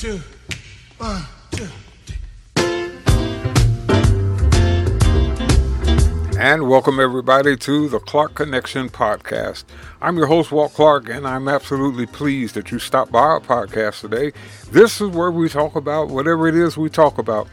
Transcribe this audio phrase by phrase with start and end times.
[0.00, 0.18] two,
[0.96, 1.68] one, two.
[6.38, 9.64] And welcome everybody to the Clark Connection podcast.
[10.00, 14.00] I'm your host, Walt Clark, and I'm absolutely pleased that you stopped by our podcast
[14.00, 14.32] today.
[14.70, 17.46] This is where we talk about whatever it is we talk about.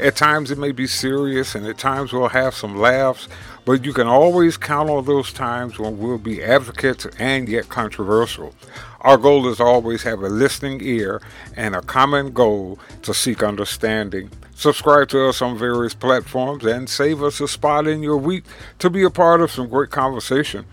[0.00, 3.28] At times it may be serious, and at times we'll have some laughs,
[3.66, 8.54] but you can always count on those times when we'll be advocates and yet controversial.
[9.02, 11.20] Our goal is always have a listening ear
[11.54, 14.30] and a common goal to seek understanding.
[14.54, 18.44] Subscribe to us on various platforms and save us a spot in your week
[18.78, 20.64] to be a part of some great conversation.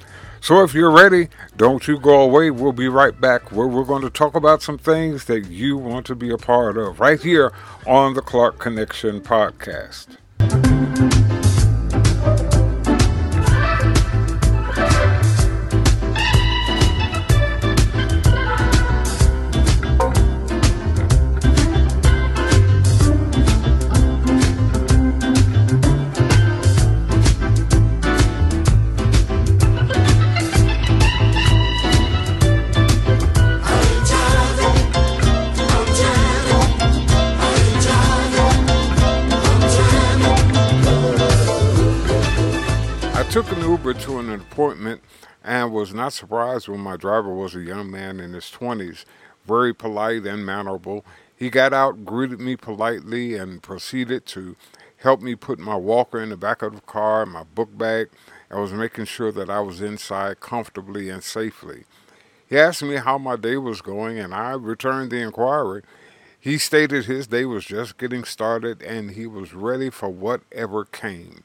[0.48, 2.52] So if you're ready, don't you go away.
[2.52, 6.06] We'll be right back where we're going to talk about some things that you want
[6.06, 7.52] to be a part of right here
[7.86, 10.16] on the Clark Connection podcast.
[43.30, 45.02] Took an Uber to an appointment
[45.44, 49.04] and was not surprised when my driver was a young man in his 20s,
[49.46, 51.04] very polite and mannerable.
[51.36, 54.56] He got out, greeted me politely, and proceeded to
[54.98, 58.08] help me put my walker in the back of the car, my book bag,
[58.50, 61.84] and was making sure that I was inside comfortably and safely.
[62.48, 65.84] He asked me how my day was going, and I returned the inquiry.
[66.40, 71.44] He stated his day was just getting started and he was ready for whatever came.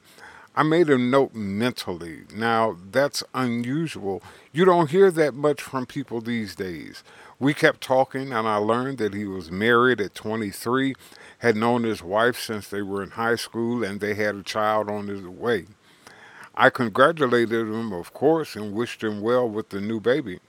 [0.55, 2.21] I made a note mentally.
[2.35, 4.21] Now, that's unusual.
[4.51, 7.03] You don't hear that much from people these days.
[7.39, 10.93] We kept talking, and I learned that he was married at 23,
[11.39, 14.89] had known his wife since they were in high school, and they had a child
[14.89, 15.65] on his way.
[16.53, 20.39] I congratulated him, of course, and wished him well with the new baby.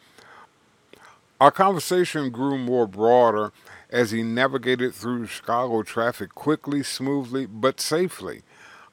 [1.40, 3.52] Our conversation grew more broader
[3.88, 8.42] as he navigated through Chicago traffic quickly, smoothly, but safely.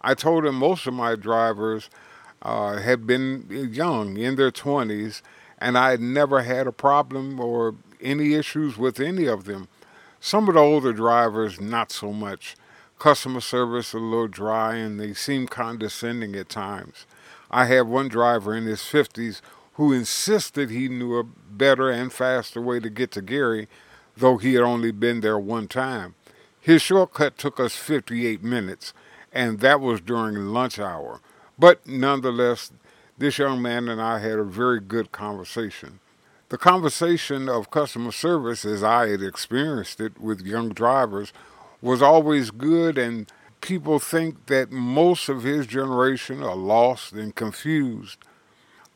[0.01, 1.89] I told him most of my drivers
[2.41, 5.21] uh, had been young, in their 20s,
[5.59, 9.67] and I had never had a problem or any issues with any of them.
[10.19, 12.55] Some of the older drivers, not so much.
[12.97, 17.05] Customer service a little dry, and they seem condescending at times.
[17.49, 19.41] I had one driver in his 50s
[19.73, 23.67] who insisted he knew a better and faster way to get to Gary,
[24.15, 26.15] though he had only been there one time.
[26.59, 28.93] His shortcut took us 58 minutes
[29.31, 31.21] and that was during lunch hour.
[31.57, 32.71] But nonetheless,
[33.17, 35.99] this young man and I had a very good conversation.
[36.49, 41.31] The conversation of customer service, as I had experienced it with young drivers,
[41.81, 43.31] was always good, and
[43.61, 48.17] people think that most of his generation are lost and confused.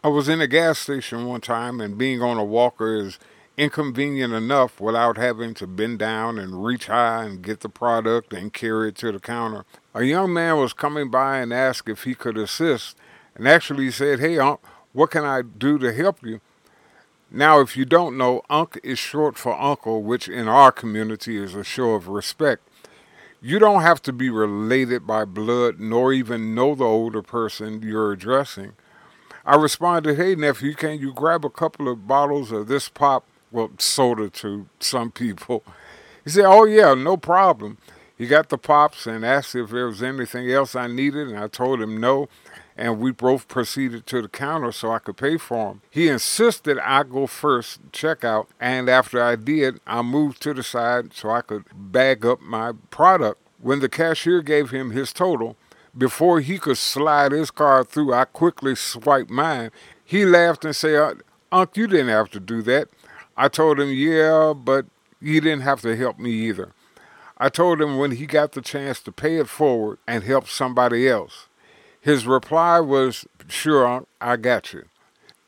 [0.04, 3.20] I was in a gas station one time, and being on a walker is
[3.58, 8.54] inconvenient enough without having to bend down and reach high and get the product and
[8.54, 9.66] carry it to the counter.
[9.94, 12.98] A young man was coming by and asked if he could assist,
[13.36, 14.60] and actually said, Hey, Unc,
[14.94, 16.42] what can I do to help you?
[17.32, 21.56] Now, if you don't know, Unc is short for uncle, which in our community is
[21.56, 22.62] a show of respect.
[23.42, 28.12] You don't have to be related by blood nor even know the older person you're
[28.12, 28.74] addressing.
[29.46, 33.72] I responded, Hey, nephew, can you grab a couple of bottles of this pop well,
[33.78, 35.64] soda to some people.
[36.24, 37.78] He said, Oh, yeah, no problem.
[38.18, 41.48] He got the pops and asked if there was anything else I needed, and I
[41.48, 42.28] told him no.
[42.78, 45.82] And we both proceeded to the counter so I could pay for him.
[45.90, 50.64] He insisted I go first, check out, and after I did, I moved to the
[50.64, 53.42] side so I could bag up my product.
[53.60, 55.56] When the cashier gave him his total,
[55.98, 59.72] before he could slide his card through, I quickly swiped mine.
[60.04, 61.22] He laughed and said,
[61.52, 62.90] Unc, you didn't have to do that.
[63.38, 64.86] I told him, yeah, but
[65.22, 66.72] he didn't have to help me either.
[67.38, 71.08] I told him when he got the chance to pay it forward and help somebody
[71.08, 71.48] else.
[72.00, 74.86] His reply was, sure, I got you.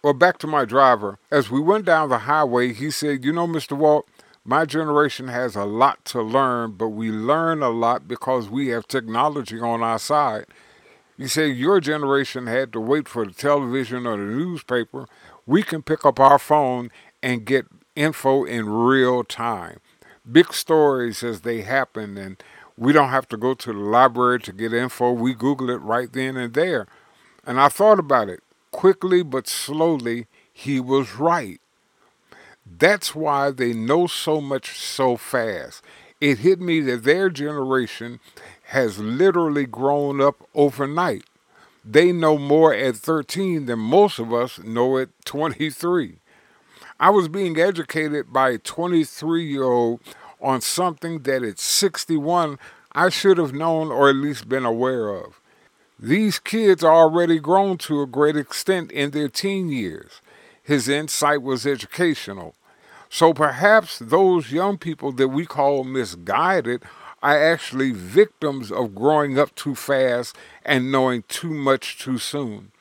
[0.04, 1.18] Well, back to my driver.
[1.32, 3.78] As we went down the highway, he said, you know, Mr.
[3.78, 4.08] Walt,
[4.44, 8.88] my generation has a lot to learn, but we learn a lot because we have
[8.88, 10.46] technology on our side.
[11.18, 15.08] He said, Your generation had to wait for the television or the newspaper.
[15.46, 16.92] We can pick up our phone
[17.22, 17.66] and get
[17.98, 19.80] info in real time.
[20.30, 22.42] Big stories as they happen, and
[22.78, 25.12] we don't have to go to the library to get info.
[25.12, 26.88] We Google it right then and there.
[27.46, 28.42] And I thought about it.
[28.72, 31.60] Quickly but slowly, he was right.
[32.66, 35.84] That's why they know so much so fast.
[36.20, 38.20] It hit me that their generation
[38.66, 41.24] has literally grown up overnight.
[41.86, 46.18] They know more at 13 than most of us know at 23.
[47.00, 50.02] I was being educated by a 23 year old
[50.42, 52.58] on something that at 61
[52.94, 55.40] I should have known or at least been aware of.
[56.00, 60.22] These kids are already grown to a great extent in their teen years.
[60.64, 62.56] His insight was educational.
[63.10, 66.84] So perhaps those young people that we call misguided
[67.22, 70.36] are actually victims of growing up too fast
[70.66, 72.72] and knowing too much too soon.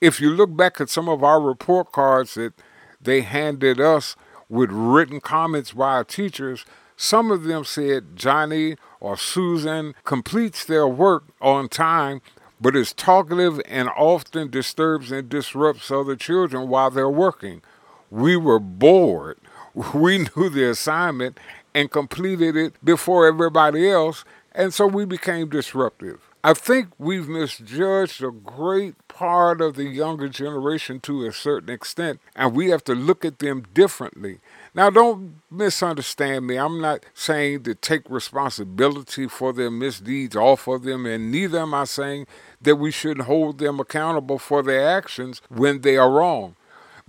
[0.00, 2.54] If you look back at some of our report cards that
[3.00, 4.16] they handed us
[4.48, 6.64] with written comments by our teachers,
[6.96, 12.20] some of them said Johnny or Susan completes their work on time,
[12.60, 17.62] but is talkative and often disturbs and disrupts other children while they're working.
[18.10, 19.38] We were bored.
[19.94, 21.38] We knew the assignment
[21.72, 26.27] and completed it before everybody else, and so we became disruptive.
[26.44, 32.20] I think we've misjudged a great part of the younger generation to a certain extent,
[32.36, 34.38] and we have to look at them differently.
[34.72, 36.56] Now, don't misunderstand me.
[36.56, 41.74] I'm not saying to take responsibility for their misdeeds off of them, and neither am
[41.74, 42.28] I saying
[42.62, 46.54] that we shouldn't hold them accountable for their actions when they are wrong.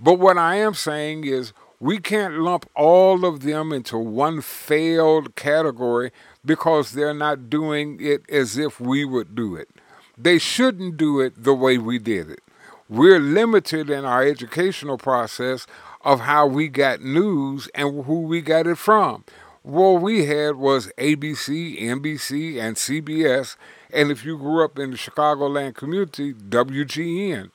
[0.00, 5.36] But what I am saying is we can't lump all of them into one failed
[5.36, 6.10] category
[6.44, 9.68] because they're not doing it as if we would do it.
[10.16, 12.40] They shouldn't do it the way we did it.
[12.88, 15.66] We're limited in our educational process
[16.02, 19.24] of how we got news and who we got it from.
[19.62, 23.56] What we had was ABC, NBC, and CBS,
[23.92, 27.50] and if you grew up in the Chicagoland community, WGN.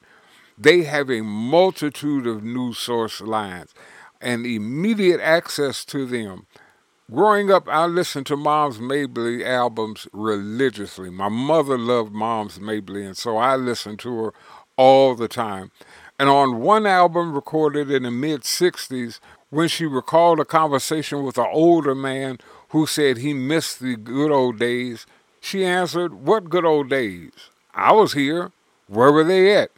[0.58, 3.74] They have a multitude of news source lines
[4.22, 6.46] and immediate access to them.
[7.14, 11.12] Growing up, I listened to Moms Mabley albums religiously.
[11.12, 14.34] My mother loved Moms Mabley, and so I listened to her
[14.76, 15.70] all the time.
[16.18, 19.20] And on one album recorded in the mid 60s,
[19.52, 24.32] when she recalled a conversation with an older man who said he missed the good
[24.32, 25.06] old days,
[25.40, 27.34] she answered, What good old days?
[27.76, 28.52] I was here.
[28.88, 29.70] Where were they at?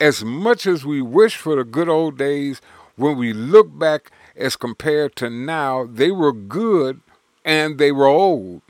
[0.00, 2.62] As much as we wish for the good old days,
[2.96, 7.00] when we look back as compared to now, they were good
[7.44, 8.62] and they were old.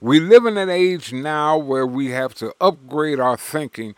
[0.00, 3.94] We live in an age now where we have to upgrade our thinking.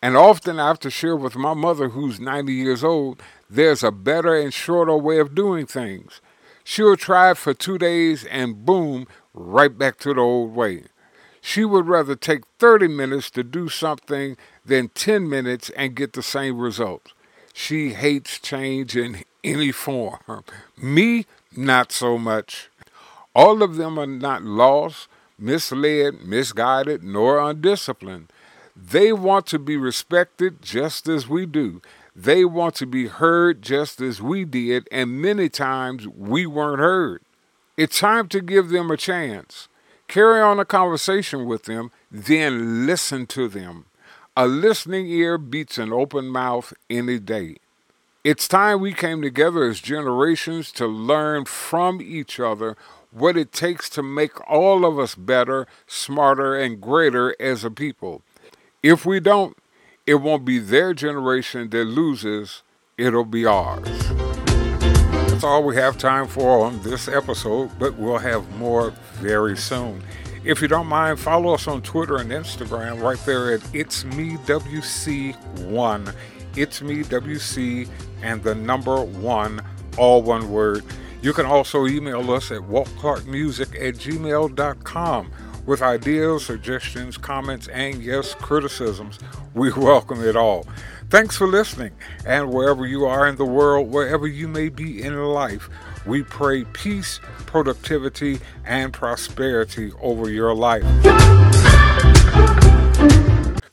[0.00, 3.90] And often I have to share with my mother, who's 90 years old, there's a
[3.90, 6.20] better and shorter way of doing things.
[6.62, 10.84] She'll try it for two days and boom, right back to the old way.
[11.40, 16.22] She would rather take 30 minutes to do something than 10 minutes and get the
[16.22, 17.12] same results.
[17.56, 20.44] She hates change in any form.
[20.76, 21.24] Me,
[21.56, 22.68] not so much.
[23.32, 25.06] All of them are not lost,
[25.38, 28.32] misled, misguided, nor undisciplined.
[28.74, 31.80] They want to be respected just as we do.
[32.14, 37.22] They want to be heard just as we did, and many times we weren't heard.
[37.76, 39.68] It's time to give them a chance.
[40.08, 43.86] Carry on a conversation with them, then listen to them.
[44.36, 47.58] A listening ear beats an open mouth any day.
[48.24, 52.76] It's time we came together as generations to learn from each other
[53.12, 58.22] what it takes to make all of us better, smarter, and greater as a people.
[58.82, 59.56] If we don't,
[60.04, 62.62] it won't be their generation that loses,
[62.98, 63.86] it'll be ours.
[65.28, 70.02] That's all we have time for on this episode, but we'll have more very soon.
[70.44, 74.36] If you don't mind, follow us on Twitter and Instagram right there at It's Me
[74.44, 76.14] WC1.
[76.54, 77.88] It's Me WC
[78.20, 79.62] and the number one,
[79.96, 80.84] all one word.
[81.22, 85.32] You can also email us at waltclarkmusic at gmail.com
[85.64, 89.18] with ideas, suggestions, comments, and yes, criticisms.
[89.54, 90.66] We welcome it all.
[91.08, 91.92] Thanks for listening,
[92.26, 95.70] and wherever you are in the world, wherever you may be in life,
[96.06, 100.84] we pray peace, productivity, and prosperity over your life.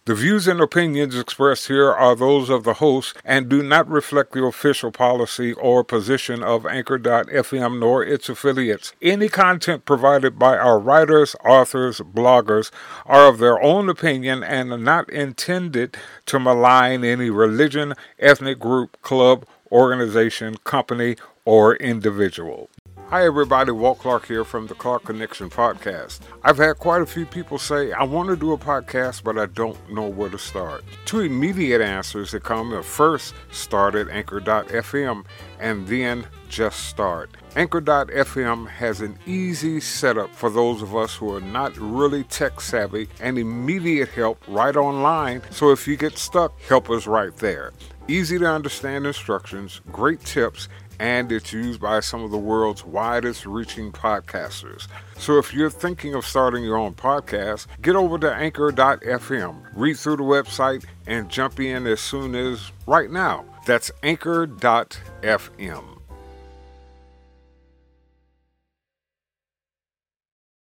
[0.06, 4.34] The views and opinions expressed here are those of the host and do not reflect
[4.34, 8.94] the official policy or position of Anchor.fm nor its affiliates.
[9.00, 12.72] Any content provided by our writers, authors, bloggers
[13.06, 15.96] are of their own opinion and are not intended
[16.26, 22.70] to malign any religion, ethnic group, club, organization, company, or individual.
[23.12, 23.72] Hi, everybody.
[23.72, 26.22] Walt Clark here from the Clark Connection podcast.
[26.44, 29.48] I've had quite a few people say, I want to do a podcast, but I
[29.48, 30.86] don't know where to start.
[31.04, 35.26] Two immediate answers that come are first, start at anchor.fm,
[35.60, 37.32] and then just start.
[37.58, 43.10] Anchor.fm has an easy setup for those of us who are not really tech savvy
[43.20, 45.42] and immediate help right online.
[45.50, 47.74] So if you get stuck, help us right there.
[48.08, 50.70] Easy to understand instructions, great tips,
[51.02, 54.88] and it's used by some of the world's widest reaching podcasters.
[55.18, 60.18] So if you're thinking of starting your own podcast, get over to anchor.fm, read through
[60.18, 63.46] the website, and jump in as soon as right now.
[63.66, 66.01] That's anchor.fm.